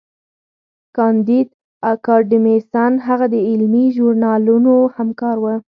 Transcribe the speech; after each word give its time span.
کانديد 0.97 1.47
اکاډميسن 1.93 2.93
هغه 3.07 3.25
د 3.33 3.35
علمي 3.49 3.85
ژورنالونو 3.95 4.73
همکار 4.95 5.37
و. 5.41 5.45